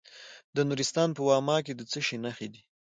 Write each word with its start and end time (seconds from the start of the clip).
د 0.55 0.57
نورستان 0.69 1.09
په 1.17 1.21
واما 1.29 1.57
کې 1.65 1.73
د 1.75 1.81
څه 1.91 1.99
شي 2.07 2.17
نښې 2.23 2.47
دي؟ 2.53 2.61